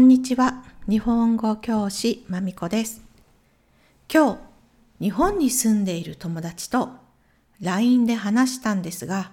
[0.00, 0.64] んにちは。
[0.88, 3.02] 日本語教師まみこです。
[4.10, 4.38] 今
[4.98, 6.88] 日、日本に住んでいる友達と
[7.60, 9.30] LINE で話したんですが、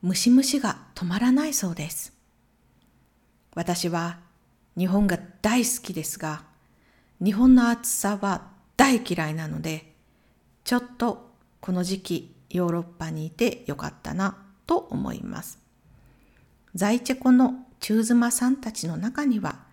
[0.00, 2.14] ムシムシが止まらないそうです。
[3.54, 4.20] 私は
[4.78, 6.44] 日本が大好きですが、
[7.22, 8.48] 日本の暑さは
[8.78, 9.92] 大嫌いなので、
[10.64, 11.30] ちょっと
[11.60, 15.58] この時期ヨーロッパにいてよかったなと思います。
[16.74, 19.63] 在チェコの中妻さんたちの中には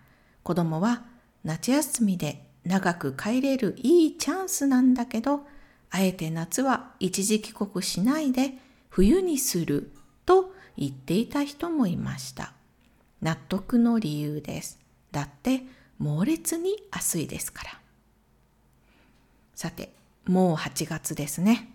[0.42, 1.04] 子供は
[1.44, 5.46] 夏休みで長く帰れるいいチャンスなんだけど
[5.90, 8.54] あえて夏は一時帰国しないで
[8.88, 9.92] 冬にする
[10.24, 12.52] と言っていた人もいました。
[13.20, 14.80] 納得の理由です。
[15.10, 15.62] だって
[15.98, 17.70] 猛烈に暑いですから。
[19.54, 19.92] さて、
[20.26, 21.72] もう8月ですね。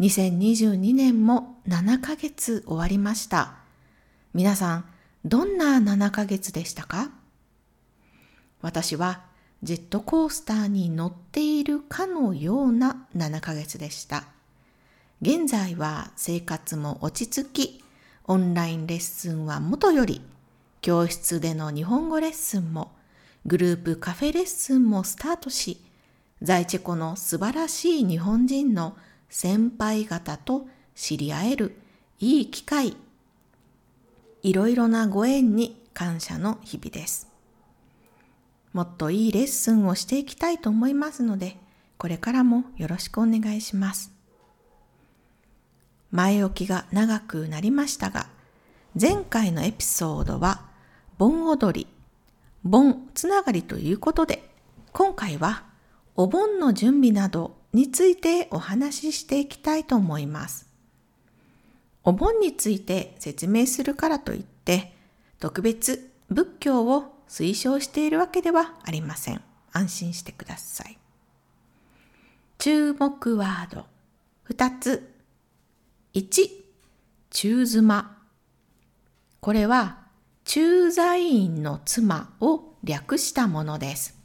[0.00, 3.56] 2022年も7ヶ月終わりました。
[4.32, 4.84] 皆さん、
[5.24, 7.10] どんな7ヶ月でしたか？
[8.62, 9.22] 私は
[9.62, 14.24] ジェットコースターに乗っているかのような7ヶ月でした。
[15.22, 17.84] 現在は生活も落ち着き、
[18.24, 20.22] オンラインレッスンは元より、
[20.80, 22.92] 教室での日本語レッスンも、
[23.44, 25.82] グループカフェレッスンもスタートし、
[26.40, 28.96] 在チェコの素晴らしい日本人の
[29.28, 31.76] 先輩方と知り合える
[32.18, 32.96] いい機会、
[34.42, 37.29] いろいろなご縁に感謝の日々です。
[38.72, 41.56] もっといいレッスンをしていきたいと思いますので、
[41.98, 44.12] これからもよろしくお願いします。
[46.10, 48.28] 前置きが長くなりましたが、
[49.00, 50.68] 前回のエピソードは、
[51.18, 51.86] 盆踊り、
[52.64, 54.50] 盆つながりということで、
[54.92, 55.64] 今回は
[56.16, 60.68] お盆の準備などについてお話ししていきたいと思います。
[62.02, 64.92] お盆について説明するからといって、
[65.38, 69.40] 特別仏教を推奨しているわけではありません。
[69.72, 70.98] 安心してください。
[72.58, 73.86] 注目ワード
[74.48, 75.14] 2つ。
[76.12, 76.50] 1、
[77.30, 78.18] 中妻。
[79.40, 79.98] これは
[80.44, 84.18] 駐在員の妻を略したものです。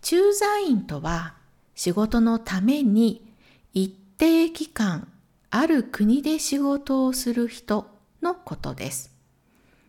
[0.00, 1.34] 駐在員とは
[1.74, 3.26] 仕事のために
[3.72, 5.08] 一定期間
[5.50, 7.88] ある国で仕事をする人
[8.22, 9.10] のことです。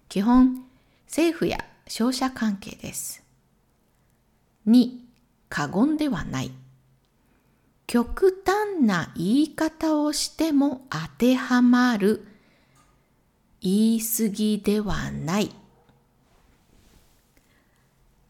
[0.09, 0.66] 基本、
[1.06, 3.23] 政府や商社関係です。
[4.68, 4.90] 2、
[5.50, 6.51] 過言ではない。
[7.85, 12.25] 極端な言い方をしても当てはまる
[13.62, 15.51] 言い過ぎではない。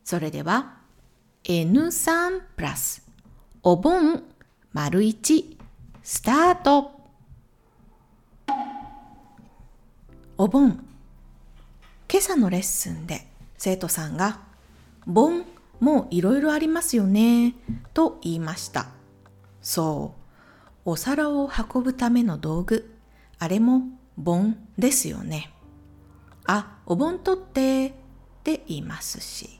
[0.04, 0.76] それでは
[1.46, 3.08] N3 プラス
[3.64, 4.24] お盆
[4.74, 5.58] 丸1
[6.04, 6.92] スタート
[10.38, 10.86] お盆
[12.12, 13.26] 今朝のレッスンで
[13.58, 14.42] 生徒さんが
[15.08, 15.46] 盆
[15.80, 17.56] もいろいろありますよね
[17.94, 18.88] と言いました。
[19.62, 20.26] そう。
[20.86, 22.96] お皿を運ぶための道具
[23.40, 23.82] あれも
[24.18, 25.52] 盆ですよね
[26.46, 27.92] あお盆取ってっ
[28.44, 29.60] て言いますし。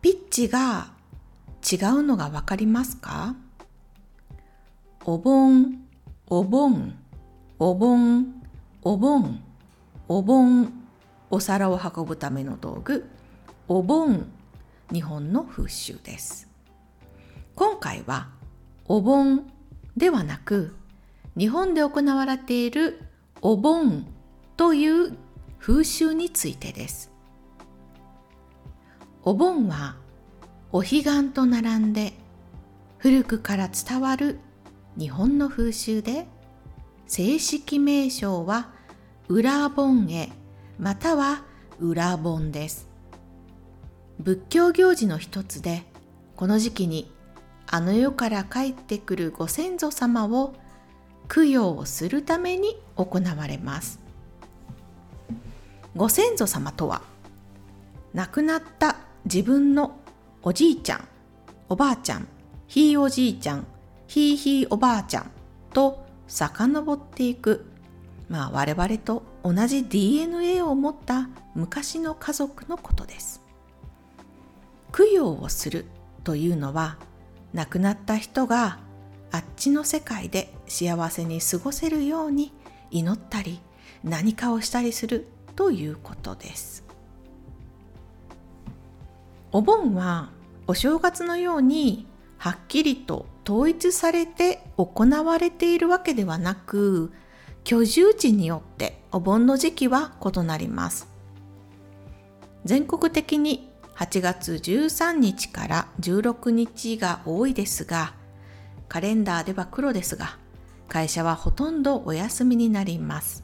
[0.00, 0.92] ピッチが
[1.68, 3.34] 違うのがわかりますか
[5.04, 5.80] お盆
[6.28, 6.96] お盆
[7.58, 8.42] お盆
[8.82, 9.42] お盆
[10.06, 10.72] お盆
[11.30, 13.08] お皿を運ぶための道具
[13.68, 14.30] お盆
[14.92, 16.48] 日本の風習です。
[17.56, 18.28] 今回は
[18.84, 19.50] お盆
[19.96, 20.76] ではなく
[21.36, 23.00] 日本で行われている
[23.42, 24.06] お盆
[24.56, 25.16] という
[25.58, 27.10] 風習についてです。
[29.24, 29.96] お盆は
[30.70, 32.12] お彼岸と並んで
[32.98, 34.38] 古くから伝わる
[34.96, 36.28] 日本の風習で
[37.08, 38.70] 正式名称は
[39.28, 40.30] 裏盆へ
[40.78, 41.42] または
[41.80, 42.88] 裏盆です。
[44.20, 45.84] 仏教行事の一つで
[46.36, 47.10] この時期に
[47.66, 50.54] あの世から帰ってくるご先祖様を
[51.28, 54.00] 供養をするために行われます。
[55.96, 57.02] ご先祖様とは
[58.12, 59.98] 亡くなった自分の
[60.42, 61.08] おじいちゃん
[61.68, 62.28] おばあちゃん
[62.68, 63.66] ひいおじいちゃん
[64.06, 65.30] ひいひいおばあちゃん
[65.72, 67.66] と遡っていく
[68.28, 73.42] まあ我々と同じ DNA を持った昔の家族のことです。
[74.92, 75.86] 供養をする
[76.24, 76.98] というのは
[77.52, 78.78] 亡くなった人が
[79.30, 82.52] あっちの世界で幸せに過ごせるように
[82.90, 83.60] 祈ったり
[84.02, 86.84] 何かをしたりするということです。
[89.52, 90.30] お盆は
[90.66, 92.06] お正月のように
[92.38, 97.12] はっきりと統一されて行われているわけではなく
[97.66, 101.08] 居住地によってお盆の時期は異なります。
[102.64, 108.14] 全国的に8月13日から16日が多いですが、
[108.86, 110.38] カレンダーでは黒ですが、
[110.86, 113.42] 会社はほとんどお休みになります。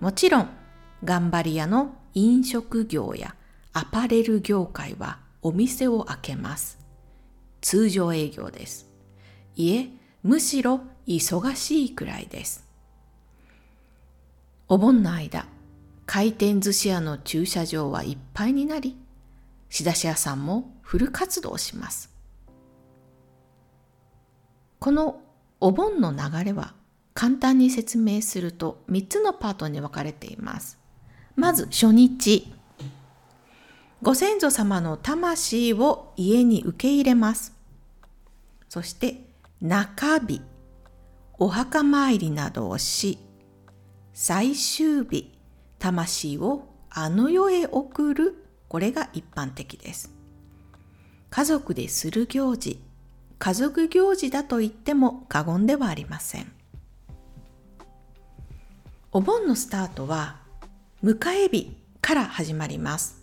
[0.00, 0.48] もちろん、
[1.04, 3.34] 頑張り屋の飲食業や
[3.74, 6.78] アパレル業界はお店を開けます。
[7.60, 8.88] 通常営業です。
[9.54, 9.90] いえ、
[10.22, 12.61] むしろ忙しいくらいです。
[14.72, 15.44] お盆の間、
[16.06, 18.96] 回転寿司屋の駐車場はいっぱいになり、
[19.68, 22.08] 仕出し屋さんもフル活動します。
[24.78, 25.20] この
[25.60, 26.72] お盆の流れは
[27.12, 30.78] 簡単に説明すると3つのパートに分かれています。
[31.36, 32.50] まず初日。
[34.00, 37.52] ご先祖様の魂を家に受け入れます。
[38.70, 39.20] そして
[39.60, 40.40] 中日。
[41.38, 43.18] お墓参りなどをし、
[44.14, 45.32] 最終日、
[45.78, 50.12] 魂をあの世へ送る、これが一般的です。
[51.30, 52.82] 家族でする行事、
[53.38, 56.52] 家族行事だと言っても過言ではありません。
[59.12, 60.40] お盆のスタートは
[61.02, 63.22] 迎え日から始まります。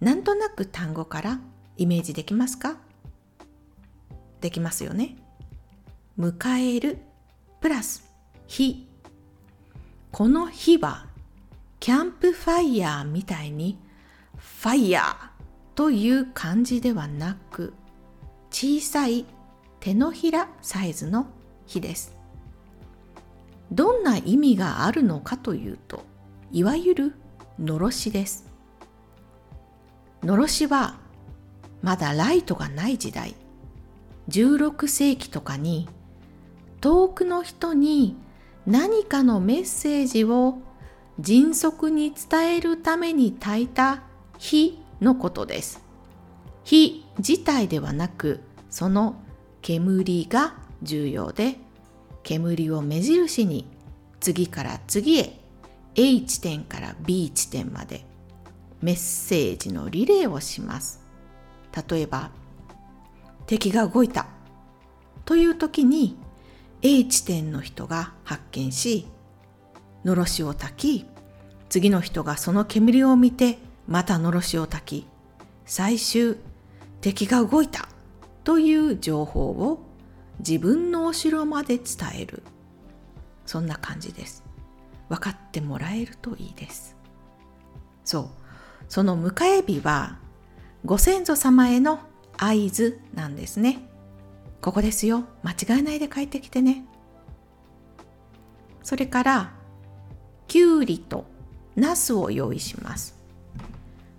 [0.00, 1.40] なんとなく単語から
[1.76, 2.76] イメージできますか？
[4.40, 5.16] できますよね。
[6.18, 6.98] 迎える
[7.60, 8.10] プラス
[8.46, 8.88] 日。
[10.14, 11.06] この日は
[11.80, 13.80] キャンプファイヤーみたいに
[14.36, 15.14] ファイヤー
[15.74, 17.74] という漢字ではなく
[18.48, 19.24] 小さい
[19.80, 21.26] 手のひらサイズの
[21.66, 22.16] 火です。
[23.72, 26.04] どんな意味があるのかというと、
[26.52, 27.14] いわゆる
[27.58, 28.46] のろしです。
[30.22, 30.94] のろしは
[31.82, 33.34] まだライトがない時代、
[34.28, 35.88] 16世紀とかに
[36.80, 38.16] 遠くの人に
[38.66, 40.58] 何かのメッセージを
[41.18, 44.02] 迅速に伝えるために焚いた
[44.38, 45.84] 火のことです。
[46.64, 48.40] 火自体ではなく
[48.70, 49.16] その
[49.62, 51.56] 煙が重要で
[52.22, 53.66] 煙を目印に
[54.18, 55.38] 次から次へ
[55.94, 58.04] A 地点から B 地点まで
[58.80, 61.00] メッセージのリレーをします
[61.88, 62.30] 例えば
[63.46, 64.26] 敵が動いた
[65.24, 66.16] という時に
[66.86, 69.06] A 地点の人が発見し
[70.04, 71.06] のろしを焚き
[71.70, 73.56] 次の人がその煙を見て
[73.88, 75.06] またのろしを焚き
[75.64, 76.36] 最終
[77.00, 77.88] 敵が動いた
[78.44, 79.82] という情報を
[80.40, 81.86] 自分のお城まで伝
[82.20, 82.42] える。
[83.46, 84.44] そんな感じです。
[85.08, 86.96] 分かってもらえるといいです。
[88.04, 88.28] そう。
[88.88, 90.18] その迎え日は
[90.84, 92.00] ご先祖様への
[92.36, 93.88] 合図なんですね。
[94.64, 96.86] ここですよ間違えないで帰ってきてね
[98.82, 99.52] それから
[100.48, 101.26] きゅうりと
[101.76, 103.14] ナスを用意します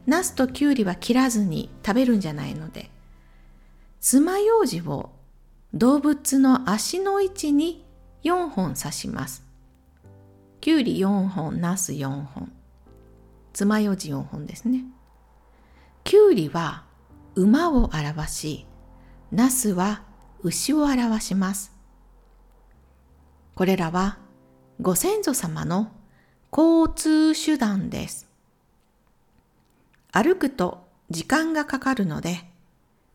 [0.05, 2.89] ナスときゅうりは切らずに食べるんじゃないので、
[3.99, 5.11] 爪楊枝を
[5.73, 7.83] 動物の足の位置に
[8.23, 9.43] 4本刺します。
[10.61, 12.51] きゅうり4本、ナス4本、
[13.53, 14.83] 爪楊枝4本ですね。
[16.03, 16.83] きゅうりは
[17.33, 18.67] 馬を表し、
[19.31, 20.03] ナスは
[20.45, 21.71] 牛を表します。
[23.55, 24.19] これらは
[24.79, 25.91] ご先祖様の
[26.55, 28.29] 交通手段です。
[30.11, 32.47] 歩くと時間がかかるので、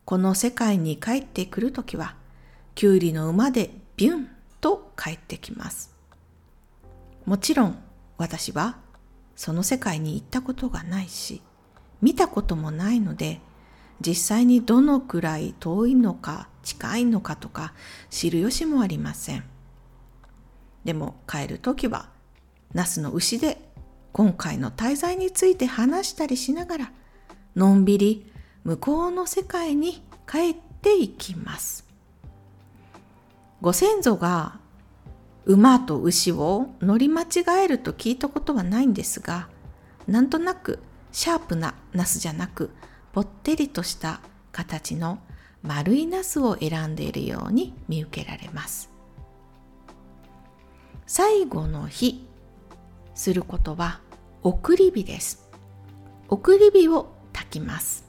[0.04, 2.16] この世界に帰ってくるときは、
[2.74, 4.28] きゅうりの馬でビュン
[4.60, 5.94] と帰ってきます。
[7.26, 7.80] もちろん
[8.18, 8.76] 私は
[9.36, 11.42] その世界に行ったことがないし、
[12.02, 13.40] 見たこともないので、
[14.00, 17.72] 実際にどのくらい遠いのか近いのかとか
[18.10, 19.44] 知る由もありません。
[20.84, 22.08] でも帰るときは、
[22.72, 23.70] ナスの牛で
[24.12, 26.92] 今回の滞在について話したりしながら
[27.54, 28.32] のんびり
[28.64, 31.86] 向こうの世界に帰っていきます
[33.60, 34.58] ご先祖が
[35.44, 39.48] 馬と牛を乗り間違えると聞いたことはないんですが
[40.06, 40.80] なんとなく
[41.12, 42.70] シャープなナスじゃなく
[43.12, 44.20] ぽってりとした
[44.52, 45.18] 形の
[45.62, 48.90] 丸いナスを選んでいるように見受けられます
[51.06, 52.26] 最後の日
[53.14, 54.00] することは
[54.42, 55.50] 送り火です。
[56.28, 58.06] 送り火を炊きます。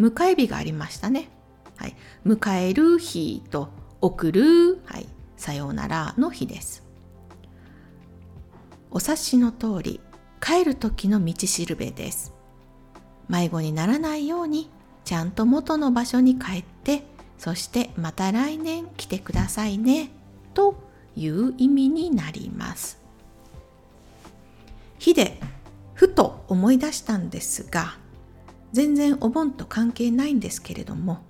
[0.00, 1.28] 迎え火がありましたね。
[1.76, 3.68] はい、迎える日と
[4.00, 6.82] 送る、はい、さようならの日です。
[8.90, 10.00] お察しの通り、
[10.40, 12.32] 帰る時の道しるべです。
[13.28, 14.70] 迷子にならないように、
[15.08, 17.02] ちゃんと元の場所に帰って、
[17.38, 20.10] そしてまた来年来てくださいね、
[20.52, 20.74] と
[21.16, 23.00] いう意味になります。
[24.98, 25.40] 火で
[25.94, 27.96] ふと思い出したんですが
[28.72, 31.20] 全然お盆と関係ないんですけれども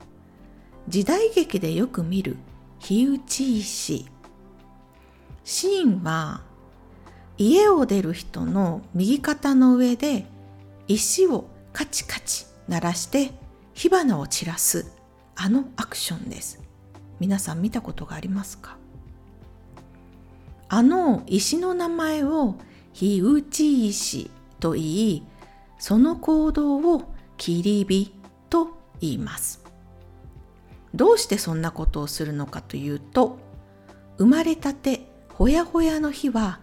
[0.89, 2.37] 時代劇でよく見る
[2.81, 4.07] 火打ち石
[5.45, 6.41] シーンは
[7.37, 10.27] 家を出る人の右肩の上で
[10.89, 13.31] 石をカチカチ鳴らして
[13.79, 14.91] 火花を散らす
[15.37, 16.61] あのアクションです。
[17.21, 18.77] 皆さん見たことがありますか？
[20.69, 22.57] あの石の名前を
[22.93, 25.27] 火打ち石と言い
[25.79, 28.13] その行動を切り火
[28.51, 28.71] と
[29.01, 29.63] 言います。
[30.93, 33.39] どうしてそんなことをするのかというと
[34.17, 36.59] 生まれたてほやほやの火は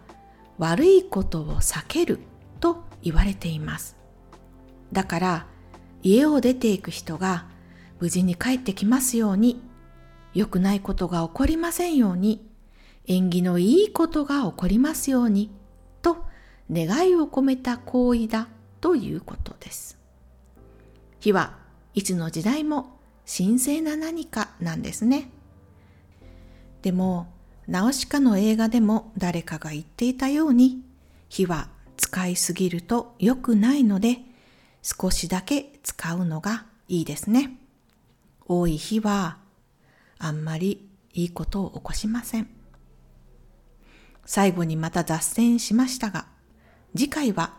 [0.58, 2.18] 悪いことを避ける
[2.60, 3.96] と言われています。
[4.92, 5.46] だから
[6.02, 7.46] 家を出ていく人が
[8.00, 9.60] 無事に帰ってきますように
[10.34, 12.46] 良くないことが起こりませんように
[13.06, 15.50] 縁起のいいことが起こりますように
[16.02, 16.26] と
[16.70, 18.48] 願いを込めた行為だ
[18.80, 19.98] ということです。
[21.20, 21.56] 火は
[21.94, 25.30] いつの時代も神聖な何かなんですね。
[26.82, 27.28] でも
[27.66, 30.82] ナウシカの映画でも誰かが言っていたように
[31.28, 34.18] 火は使いすぎると良くないので
[34.86, 37.58] 少しだけ使うのがいいですね
[38.46, 39.38] 多い日は
[40.18, 42.48] あんまりいいことを起こしません
[44.24, 46.26] 最後にまた脱線しましたが
[46.96, 47.54] 次回は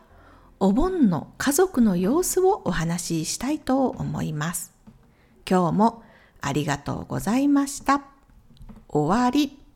[0.62, 4.72] お盆の家族の様子をお話ししたいと思います
[5.50, 6.04] 今日も
[6.40, 8.02] ありがとうございました。
[8.88, 9.67] 終わり。